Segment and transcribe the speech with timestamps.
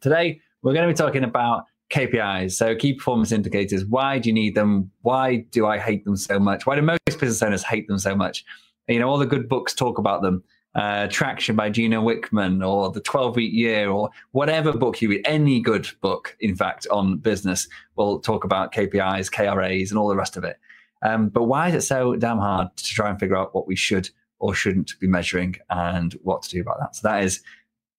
[0.00, 3.84] Today, we're going to be talking about KPIs, so key performance indicators.
[3.84, 4.90] Why do you need them?
[5.02, 6.66] Why do I hate them so much?
[6.66, 8.44] Why do most business owners hate them so much?
[8.88, 10.42] You know, all the good books talk about them.
[10.74, 15.22] Uh, Traction by Gino Wickman, or The 12 Week Year, or whatever book you read,
[15.26, 20.16] any good book, in fact, on business will talk about KPIs, KRAs, and all the
[20.16, 20.58] rest of it.
[21.02, 23.76] Um, but why is it so damn hard to try and figure out what we
[23.76, 24.08] should
[24.38, 26.96] or shouldn't be measuring and what to do about that?
[26.96, 27.42] So that is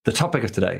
[0.06, 0.80] the topic of today.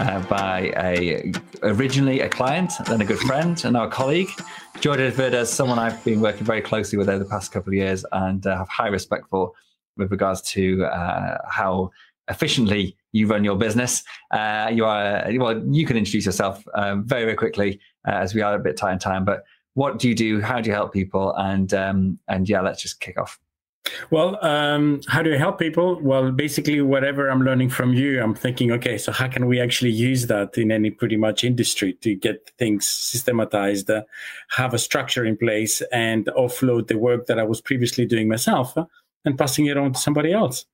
[0.00, 1.32] uh, by a
[1.62, 4.30] originally a client, then a good friend, and a colleague.
[4.80, 8.04] Jordan Verdes, someone I've been working very closely with over the past couple of years
[8.12, 9.52] and uh, have high respect for
[9.96, 11.90] with regards to uh, how
[12.28, 14.02] efficiently you run your business.
[14.30, 15.62] Uh, you are well.
[15.68, 17.78] You can introduce yourself um, very very quickly
[18.08, 19.24] uh, as we are a bit tight on time.
[19.24, 20.40] But what do you do?
[20.40, 21.34] How do you help people?
[21.36, 23.38] And um, and yeah, let's just kick off.
[24.10, 26.00] Well, um, how do I help people?
[26.00, 29.90] Well, basically, whatever I'm learning from you, I'm thinking, okay, so how can we actually
[29.90, 34.02] use that in any pretty much industry to get things systematized, uh,
[34.50, 38.76] have a structure in place, and offload the work that I was previously doing myself
[38.76, 38.84] uh,
[39.24, 40.66] and passing it on to somebody else?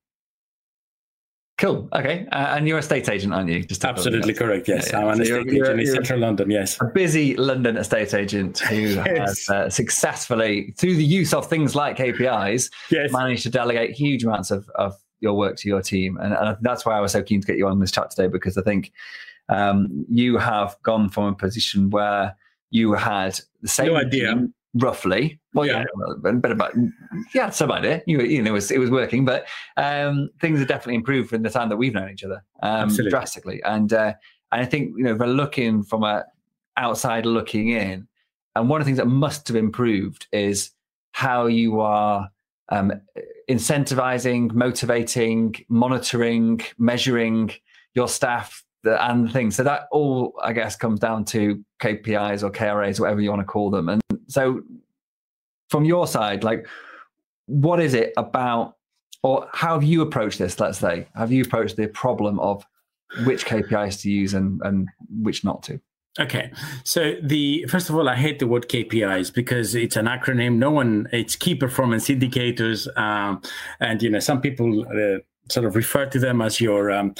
[1.59, 1.89] Cool.
[1.95, 2.27] Okay.
[2.33, 3.63] Uh, and you're a estate agent, aren't you?
[3.63, 4.69] Just Absolutely correct.
[4.69, 4.91] Yes.
[4.91, 5.07] Yeah, yeah.
[5.07, 6.51] I'm an so estate you're, agent you're, in central London.
[6.51, 6.79] Yes.
[6.83, 9.19] A busy London estate agent who yes.
[9.19, 13.11] has uh, successfully, through the use of things like KPIs, yes.
[13.11, 16.19] managed to delegate huge amounts of, of your work to your team.
[16.19, 18.29] And, and, that's why I was so keen to get you on this chat today,
[18.29, 18.93] because I think
[19.49, 22.37] um, you have gone from a position where
[22.71, 24.35] you had the same no idea.
[24.35, 25.39] Team, roughly.
[25.55, 25.85] Well, yeah,
[26.25, 26.75] yeah a bit about
[27.35, 28.03] yeah, some idea.
[28.07, 29.47] You, you know, it was, it was working, but
[29.77, 33.63] um, things have definitely improved in the time that we've known each other um, drastically.
[33.63, 34.15] And uh,
[34.53, 36.25] and I think you know, if we're looking from a
[36.77, 38.07] outside looking in,
[38.55, 40.71] and one of the things that must have improved is
[41.13, 42.29] how you are
[42.69, 42.93] um,
[43.49, 47.53] incentivizing, motivating, monitoring, measuring
[47.95, 49.57] your staff and things.
[49.57, 53.47] So that all, I guess, comes down to KPIs or KRAs, whatever you want to
[53.47, 53.89] call them.
[53.89, 54.63] And so,
[55.69, 56.67] from your side, like,
[57.47, 58.77] what is it about,
[59.23, 60.59] or how have you approached this?
[60.61, 62.65] Let's say, have you approached the problem of
[63.25, 65.81] which KPIs to use and and which not to?
[66.19, 66.51] Okay,
[66.83, 70.57] so the first of all, I hate the word KPIs because it's an acronym.
[70.57, 73.43] No one, it's key performance indicators, um,
[73.81, 74.87] and you know some people.
[74.89, 77.15] Uh, sort of refer to them as your um,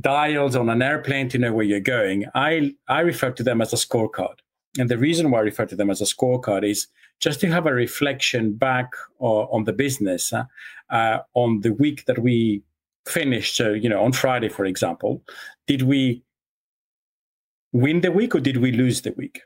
[0.00, 2.26] dials on an airplane to know where you're going.
[2.34, 4.38] I I refer to them as a scorecard.
[4.78, 6.88] And the reason why I refer to them as a scorecard is
[7.20, 8.90] just to have a reflection back
[9.20, 10.44] uh, on the business uh,
[10.90, 12.62] uh, on the week that we
[13.06, 13.56] finished.
[13.56, 15.22] So, you know, on Friday, for example,
[15.66, 16.22] did we
[17.72, 19.40] win the week or did we lose the week?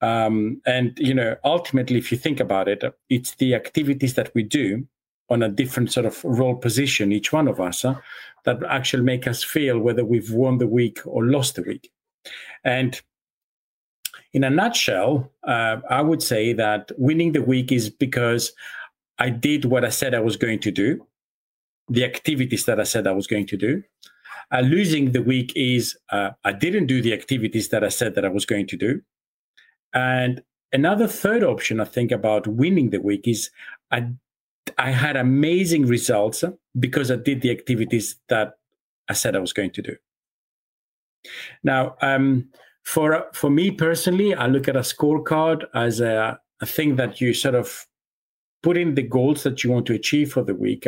[0.00, 4.44] Um, and, you know, ultimately, if you think about it, it's the activities that we
[4.44, 4.86] do
[5.30, 7.84] on a different sort of role position, each one of us,
[8.44, 11.90] that actually make us feel whether we've won the week or lost the week.
[12.64, 13.00] And
[14.32, 18.52] in a nutshell, uh, I would say that winning the week is because
[19.18, 21.06] I did what I said I was going to do,
[21.88, 23.82] the activities that I said I was going to do.
[24.50, 28.24] Uh, losing the week is uh, I didn't do the activities that I said that
[28.24, 29.02] I was going to do.
[29.92, 33.50] And another third option I think about winning the week is
[33.90, 34.08] I
[34.78, 36.44] I had amazing results
[36.78, 38.54] because I did the activities that
[39.08, 39.96] I said I was going to do.
[41.62, 42.48] Now, um,
[42.84, 47.34] for for me personally, I look at a scorecard as a, a thing that you
[47.34, 47.86] sort of
[48.62, 50.86] put in the goals that you want to achieve for the week.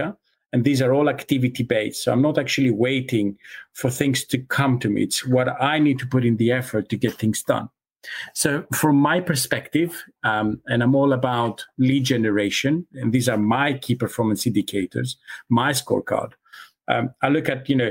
[0.53, 2.03] And these are all activity based.
[2.03, 3.39] So I'm not actually waiting
[3.73, 5.03] for things to come to me.
[5.03, 7.69] It's what I need to put in the effort to get things done.
[8.35, 13.75] So, from my perspective, um, and I'm all about lead generation, and these are my
[13.75, 15.17] key performance indicators,
[15.49, 16.33] my scorecard.
[16.89, 17.91] Um, I look at, you know,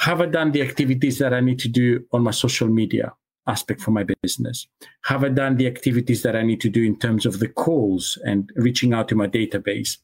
[0.00, 3.12] have I done the activities that I need to do on my social media?
[3.48, 4.68] aspect for my business?
[5.04, 8.18] Have I done the activities that I need to do in terms of the calls
[8.24, 9.96] and reaching out to my database?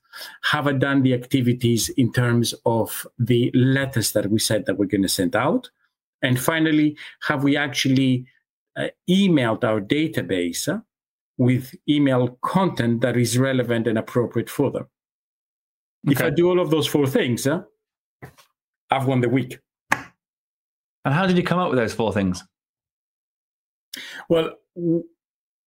[0.45, 4.87] Have I done the activities in terms of the letters that we said that we're
[4.87, 5.71] going to send out?
[6.23, 6.97] And finally,
[7.29, 8.27] have we actually
[9.09, 10.81] emailed our database uh,
[11.37, 14.87] with email content that is relevant and appropriate for them?
[16.07, 16.13] Okay.
[16.13, 17.63] If I do all of those four things, uh,
[18.91, 19.59] I've won the week.
[19.93, 22.43] And how did you come up with those four things?
[24.29, 24.55] Well,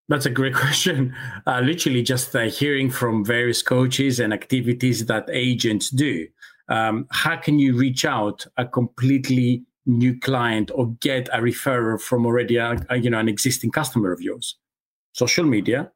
[0.09, 1.15] That's a great question.
[1.45, 6.27] Uh, literally, just uh, hearing from various coaches and activities that agents do.
[6.69, 12.25] Um, how can you reach out a completely new client or get a referral from
[12.25, 14.57] already a, a, you know an existing customer of yours?
[15.13, 15.91] Social media.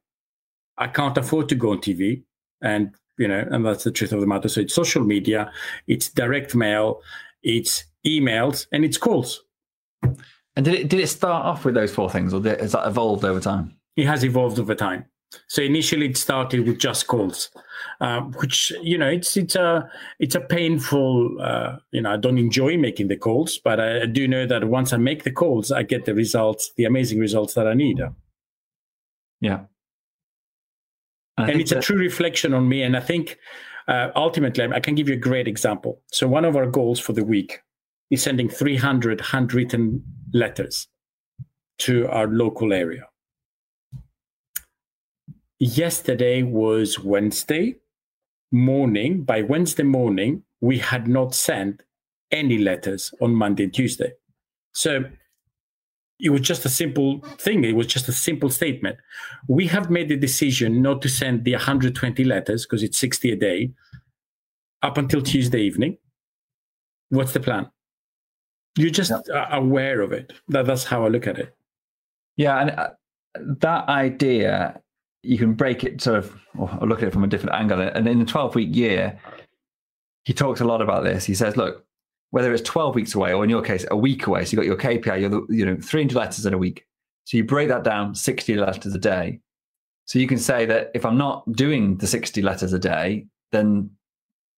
[0.78, 2.24] I can't afford to go on TV,
[2.60, 4.48] and you know, and that's the truth of the matter.
[4.48, 5.52] So it's social media,
[5.86, 7.02] it's direct mail,
[7.42, 9.44] it's emails, and it's calls.
[10.02, 13.24] And did it did it start off with those four things, or has that evolved
[13.24, 13.76] over time?
[13.96, 15.04] It has evolved over time.
[15.46, 17.50] So initially, it started with just calls,
[18.00, 19.88] uh, which you know it's it's a
[20.18, 21.36] it's a painful.
[21.40, 24.64] Uh, you know, I don't enjoy making the calls, but I, I, do know that
[24.64, 28.00] once I make the calls, I get the results, the amazing results that I need.
[29.40, 29.60] Yeah,
[31.38, 31.78] and it's that...
[31.78, 32.82] a true reflection on me.
[32.82, 33.38] And I think
[33.88, 36.00] uh, ultimately, I can give you a great example.
[36.12, 37.60] So one of our goals for the week
[38.10, 40.02] is sending 300 handwritten
[40.32, 40.88] letters
[41.78, 43.06] to our local area.
[45.62, 47.76] Yesterday was Wednesday
[48.50, 49.22] morning.
[49.22, 51.84] By Wednesday morning, we had not sent
[52.32, 54.10] any letters on Monday and Tuesday.
[54.72, 55.04] So
[56.18, 57.62] it was just a simple thing.
[57.62, 58.96] It was just a simple statement.
[59.46, 63.36] We have made the decision not to send the 120 letters because it's 60 a
[63.36, 63.70] day
[64.82, 65.96] up until Tuesday evening.
[67.10, 67.70] What's the plan?
[68.76, 69.56] You're just yeah.
[69.56, 70.32] aware of it.
[70.48, 71.54] That, that's how I look at it.
[72.34, 72.90] Yeah, and uh,
[73.60, 74.81] that idea
[75.22, 77.80] you can break it sort of or look at it from a different angle.
[77.80, 79.18] And in the 12 week year,
[80.24, 81.24] he talks a lot about this.
[81.24, 81.84] He says, look,
[82.30, 84.66] whether it's 12 weeks away or in your case, a week away, so you've got
[84.66, 86.86] your KPI, you're the, you know, 300 letters in a week.
[87.24, 89.40] So you break that down 60 letters a day.
[90.06, 93.90] So you can say that if I'm not doing the 60 letters a day, then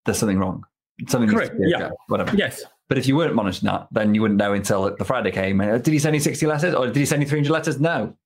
[0.04, 0.64] there's something wrong.
[1.08, 1.54] Something Correct.
[1.58, 1.90] Yeah.
[2.06, 2.34] whatever.
[2.36, 2.62] Yes.
[2.88, 5.58] But if you weren't monitoring that, then you wouldn't know until the Friday came.
[5.58, 7.80] Did he send you 60 letters or did he send you 300 letters?
[7.80, 8.16] No.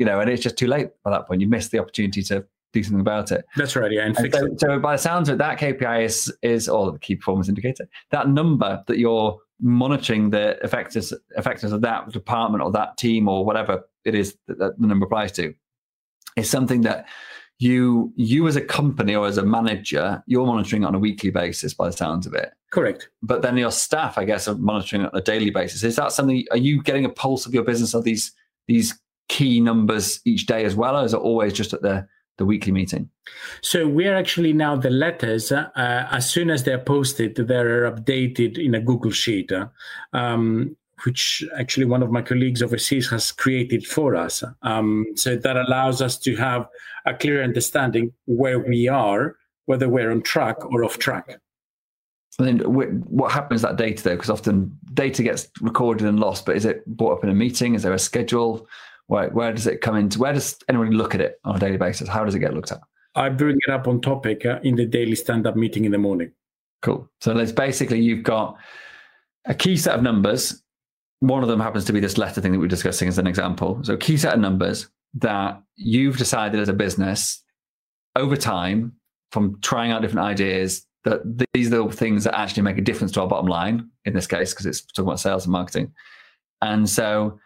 [0.00, 1.40] You know, and it's just too late by that point.
[1.40, 3.44] You missed the opportunity to do something about it.
[3.56, 3.92] That's right.
[3.92, 4.06] Yeah.
[4.06, 6.98] And, and so, so, by the sounds of it, that KPI is, is or the
[6.98, 12.72] key performance indicator, that number that you're monitoring the effectiveness, effectiveness of that department or
[12.72, 15.54] that team or whatever it is that, that the number applies to
[16.36, 17.06] is something that
[17.58, 21.74] you you as a company or as a manager you're monitoring on a weekly basis
[21.74, 25.10] by the sounds of it correct but then your staff i guess are monitoring on
[25.12, 28.02] a daily basis is that something are you getting a pulse of your business of
[28.02, 28.32] these
[28.66, 28.98] these
[29.30, 32.06] key numbers each day as well or is it always just at the
[32.36, 33.08] the weekly meeting
[33.62, 38.74] so we're actually now the letters uh, as soon as they're posted they're updated in
[38.74, 39.66] a google sheet uh,
[40.14, 40.74] um,
[41.04, 44.44] which actually one of my colleagues overseas has created for us.
[44.62, 46.68] Um, so that allows us to have
[47.06, 49.36] a clear understanding where we are,
[49.66, 51.38] whether we're on track or off track.
[52.38, 54.16] And then what happens that data though?
[54.16, 57.74] Because often data gets recorded and lost, but is it brought up in a meeting?
[57.74, 58.66] Is there a schedule?
[59.10, 60.18] Where, where does it come into?
[60.18, 62.08] Where does anyone look at it on a daily basis?
[62.08, 62.80] How does it get looked at?
[63.14, 66.32] I bring it up on topic uh, in the daily stand-up meeting in the morning.
[66.82, 67.10] Cool.
[67.20, 68.56] So there's basically you've got
[69.46, 70.62] a key set of numbers
[71.20, 73.78] one of them happens to be this letter thing that we're discussing as an example.
[73.82, 77.42] So, key set of numbers that you've decided as a business
[78.16, 78.94] over time
[79.30, 81.20] from trying out different ideas that
[81.52, 84.26] these are the things that actually make a difference to our bottom line in this
[84.26, 85.92] case, because it's talking about sales and marketing.
[86.62, 87.38] And so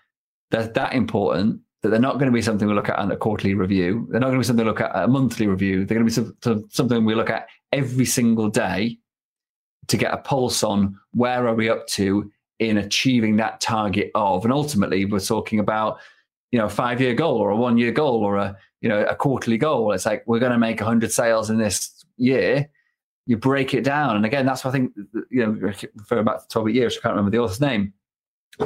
[0.54, 3.16] they're that important that they're not going to be something we look at on a
[3.16, 4.06] quarterly review.
[4.10, 5.84] They're not going to be something we look at a monthly review.
[5.84, 8.98] They're going to be some, something we look at every single day
[9.88, 12.30] to get a pulse on where are we up to
[12.60, 14.44] in achieving that target of.
[14.44, 15.98] And ultimately, we're talking about
[16.52, 19.04] you know a five year goal or a one year goal or a you know
[19.04, 19.90] a quarterly goal.
[19.92, 22.70] It's like we're going to make 100 sales in this year.
[23.26, 24.92] You break it down, and again, that's what I think.
[25.30, 27.92] You know, back to 12 years, I can't remember the author's name.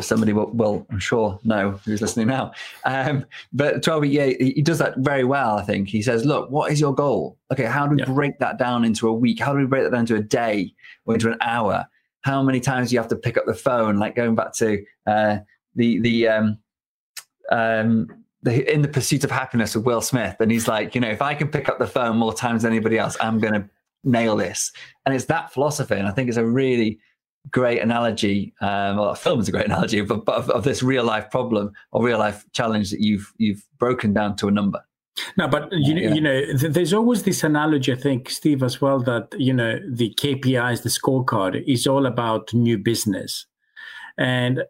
[0.01, 2.53] Somebody will, will, I'm sure, know who's listening now.
[2.85, 5.57] Um, but 12 year, he does that very well.
[5.57, 7.39] I think he says, "Look, what is your goal?
[7.51, 8.13] Okay, how do we yeah.
[8.13, 9.41] break that down into a week?
[9.41, 10.75] How do we break that down into a day
[11.07, 11.89] or into an hour?
[12.23, 14.85] how many times do you have to pick up the phone, like going back to
[15.07, 15.39] uh,
[15.75, 16.59] the the um,
[17.51, 21.09] um, the, in the pursuit of happiness with Will Smith, and he's like, you know,
[21.09, 23.69] if I can pick up the phone more times than anybody else, I'm going to
[24.05, 24.73] nail this.
[25.07, 26.99] And it's that philosophy, and I think it's a really
[27.51, 28.55] great analogy.
[28.61, 31.73] Um, well, film is a great analogy, but, but of, of this real life problem
[31.93, 34.81] or real life challenge that you've you've broken down to a number.
[35.37, 36.15] No, but you know, yeah.
[36.15, 39.81] you know, th- there's always this analogy, I think, Steve, as well, that you know
[39.89, 43.47] the KPIs, the scorecard, is all about new business,
[44.17, 44.63] and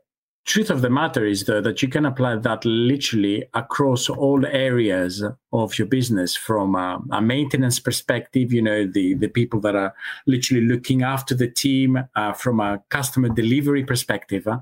[0.49, 5.23] truth of the matter is though that you can apply that literally across all areas
[5.53, 9.95] of your business from a, a, maintenance perspective you know the the people that are
[10.27, 14.59] literally looking after the team uh, from a customer delivery perspective uh,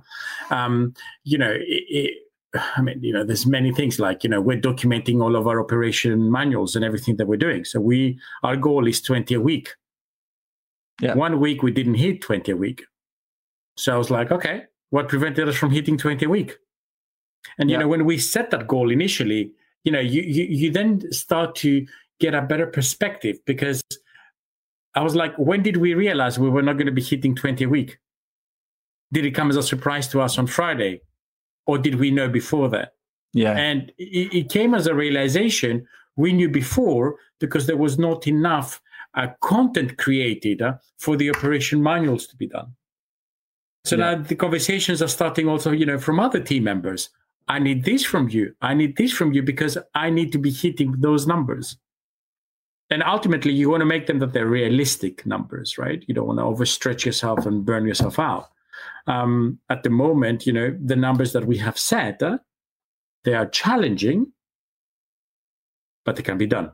[0.50, 2.14] um, you know it, it,
[2.76, 5.61] I mean, you know, there's many things like, you know, we're documenting all of our
[5.61, 7.66] operation manuals and everything that we're doing.
[7.66, 9.75] So we, our goal is 20 a week.
[11.02, 11.14] Yeah.
[11.14, 12.85] One week we didn't hit 20 a week.
[13.76, 16.57] So I was like, okay, what prevented us from hitting 20 a week?
[17.59, 17.83] And, you yeah.
[17.83, 19.52] know, when we set that goal initially,
[19.85, 21.87] you know, you, you, you then start to
[22.19, 23.83] get a better perspective because
[24.95, 27.64] I was like, when did we realize we were not going to be hitting 20
[27.64, 27.99] a week?
[29.12, 31.02] Did it come as a surprise to us on Friday?
[31.66, 32.95] Or did we know before that?
[33.33, 33.52] Yeah.
[33.52, 38.81] And it, it came as a realization we knew before because there was not enough
[39.14, 42.75] uh, content created uh, for the operation manuals to be done.
[43.87, 44.14] So yeah.
[44.14, 47.11] now the conversations are starting also, you know, from other team members.
[47.47, 48.52] I need this from you.
[48.61, 51.76] I need this from you because I need to be hitting those numbers.
[52.90, 56.05] And ultimately, you want to make them that they're realistic numbers, right?
[56.09, 58.49] You don't want to overstretch yourself and burn yourself out.
[59.07, 62.38] Um, at the moment, you know, the numbers that we have set, uh,
[63.25, 64.33] they are challenging,
[66.05, 66.73] but they can be done.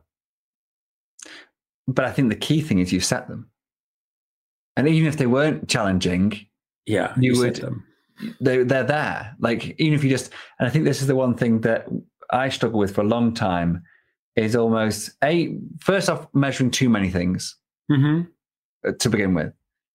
[1.87, 3.51] But I think the key thing is you set them.
[4.77, 6.47] And even if they weren't challenging,
[6.87, 7.57] yeah, you, you would.
[7.57, 7.85] Them.
[8.41, 9.35] They, they're there.
[9.41, 11.89] Like even if you just, and I think this is the one thing that
[12.31, 13.83] I struggle with for a long time
[14.37, 17.57] is almost a first off measuring too many things
[17.91, 18.91] mm-hmm.
[18.93, 19.53] to begin with,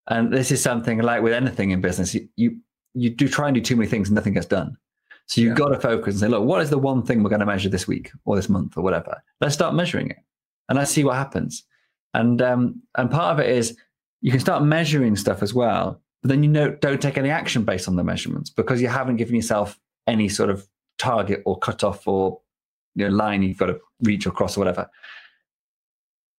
[0.08, 2.58] and this is something like with anything in business, you you,
[2.94, 4.78] you do try and do too many things and nothing gets done.
[5.28, 5.66] So you've yeah.
[5.66, 7.70] got to focus and say, look, what is the one thing we're going to measure
[7.70, 9.22] this week or this month or whatever?
[9.42, 10.18] Let's start measuring it,
[10.70, 11.64] and let's see what happens.
[12.14, 13.78] And um, and part of it is
[14.22, 17.64] you can start measuring stuff as well, but then you know don't take any action
[17.64, 22.08] based on the measurements because you haven't given yourself any sort of target or cutoff
[22.08, 22.40] or
[22.96, 24.90] you know line you've got to reach across or whatever.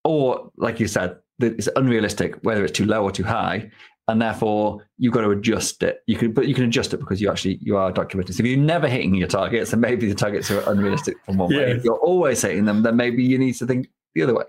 [0.05, 3.71] Or like you said, it's unrealistic whether it's too low or too high,
[4.09, 6.03] and therefore you've got to adjust it.
[6.07, 8.35] You can, but you can adjust it because you actually you are documenting.
[8.35, 11.55] So if you're never hitting your targets, then maybe the targets are unrealistic from one
[11.55, 11.73] way.
[11.73, 14.45] If you're always hitting them, then maybe you need to think the other way,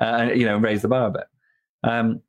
[0.00, 1.24] uh, you know, raise the bar a bit.
[1.82, 2.20] Um,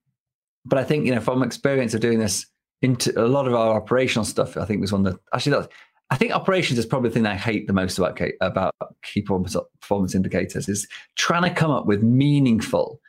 [0.65, 2.45] but I think you know from experience of doing this
[2.81, 5.69] into a lot of our operational stuff, I think was one that actually that
[6.12, 10.15] I think operations is probably the thing I hate the most about about key performance
[10.15, 13.00] indicators is trying to come up with meaningful,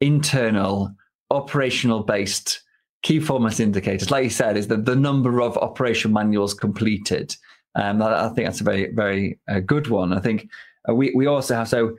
[0.00, 0.94] internal,
[1.30, 2.60] operational based
[3.02, 4.10] key performance indicators.
[4.10, 7.34] Like you said, is the, the number of operation manuals completed.
[7.76, 10.12] Um, I think that's a very very uh, good one.
[10.12, 10.48] I think
[10.88, 11.96] uh, we we also have so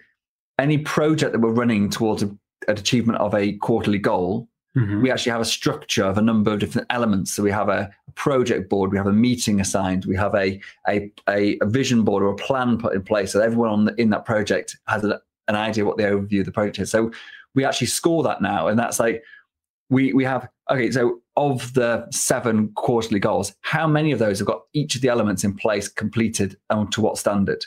[0.60, 2.28] any project that we're running towards a,
[2.68, 5.02] an achievement of a quarterly goal Mm-hmm.
[5.02, 7.34] We actually have a structure of a number of different elements.
[7.34, 11.12] So we have a, project board, we have a meeting assigned, we have a, a,
[11.28, 14.78] a, vision board or a plan put in place so everyone the, in that project
[14.88, 16.90] has a, an idea what the overview of the project is.
[16.90, 17.12] So
[17.54, 19.24] we actually score that now, and that's like
[19.90, 20.92] we we have okay.
[20.92, 25.10] So of the seven quarterly goals, how many of those have got each of the
[25.10, 27.64] elements in place, completed, and to what standard?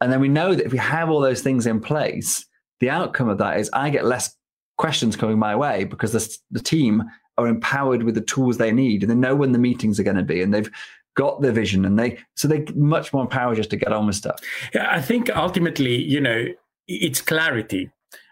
[0.00, 2.44] And then we know that if we have all those things in place,
[2.80, 4.36] the outcome of that is I get less
[4.82, 7.04] questions coming my way because the, the team
[7.38, 10.16] are empowered with the tools they need and they know when the meetings are going
[10.16, 10.72] to be and they've
[11.14, 14.16] got the vision and they so they much more empowered just to get on with
[14.16, 14.40] stuff.
[14.74, 16.46] Yeah i think ultimately you know
[16.88, 17.90] it's clarity.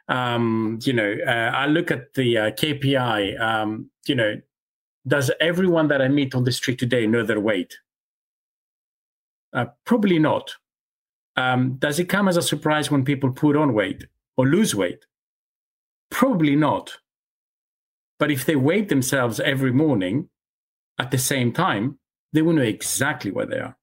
[0.08, 4.32] Um you know uh, i look at the uh, kpi um you know
[5.06, 7.72] does everyone that i meet on the street today know their weight?
[9.52, 10.46] Uh, probably not.
[11.36, 14.02] Um, does it come as a surprise when people put on weight
[14.36, 15.02] or lose weight
[16.10, 16.98] Probably not.
[18.18, 20.28] But if they weigh themselves every morning
[20.98, 21.98] at the same time,
[22.32, 23.76] they will know exactly where they are.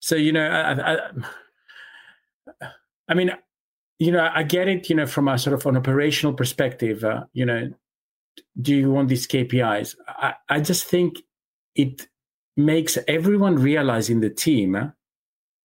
[0.00, 2.68] So, you know, I, I,
[3.08, 3.32] I mean,
[3.98, 7.24] you know, I get it, you know, from a sort of an operational perspective, uh,
[7.34, 7.70] you know,
[8.62, 9.94] do you want these KPIs?
[10.08, 11.18] I, I just think
[11.74, 12.08] it
[12.56, 14.88] makes everyone realize in the team uh,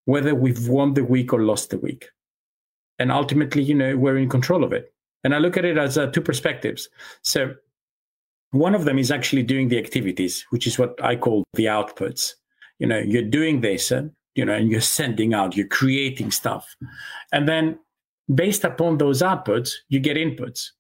[0.04, 2.10] whether we've won the week or lost the week
[3.00, 4.94] and ultimately you know we're in control of it.
[5.24, 6.90] And i look at it as uh, two perspectives.
[7.24, 7.56] So
[8.52, 12.34] one of them is actually doing the activities which is what i call the outputs.
[12.80, 16.76] You know you're doing this and you know and you're sending out you're creating stuff.
[17.32, 17.80] And then
[18.34, 20.72] based upon those outputs you get inputs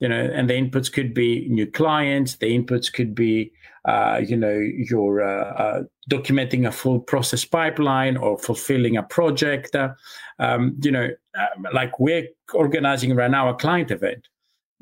[0.00, 3.52] you know and the inputs could be new clients the inputs could be
[3.86, 4.58] uh, you know
[4.90, 9.90] you're uh, uh, documenting a full process pipeline or fulfilling a project uh,
[10.38, 14.28] um, you know um, like we're organizing right now a client event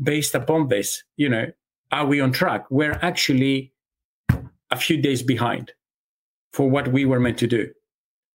[0.03, 1.47] based upon this you know
[1.91, 2.67] are we on track?
[2.71, 3.73] We're actually
[4.71, 5.73] a few days behind
[6.53, 7.71] for what we were meant to do.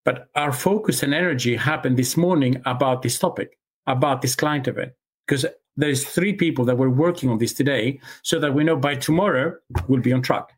[0.05, 4.93] But our focus and energy happened this morning about this topic about this client event
[5.27, 8.95] because there's three people that were working on this today so that we know by
[8.95, 9.53] tomorrow
[9.87, 10.49] we'll be on track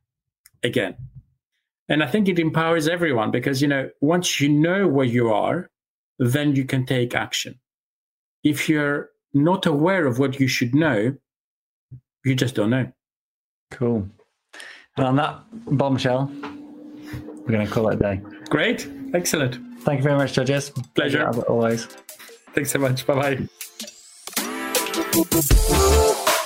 [0.64, 0.96] again
[1.88, 5.70] And I think it empowers everyone because, you know, once you know where you are,
[6.18, 7.60] then you can take action.
[8.44, 11.16] If you're not aware of what you should know,
[12.24, 12.92] you just don't know.
[13.72, 14.10] Cool.
[14.98, 15.44] And on that
[15.78, 18.22] bombshell, we're going to call it a day.
[18.50, 18.90] Great.
[19.14, 19.60] Excellent.
[19.82, 20.72] Thank you very much, judges.
[20.96, 21.24] Pleasure.
[21.24, 21.86] Pleasure as always.
[22.56, 23.06] Thanks so much.
[23.06, 23.92] Bye bye
[25.16, 26.15] Música